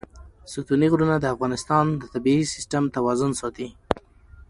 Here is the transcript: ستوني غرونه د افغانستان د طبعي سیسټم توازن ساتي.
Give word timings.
ستوني 0.51 0.87
غرونه 0.91 1.15
د 1.19 1.25
افغانستان 1.33 1.85
د 2.01 2.03
طبعي 2.13 2.39
سیسټم 2.53 2.83
توازن 2.95 3.31
ساتي. 3.41 3.67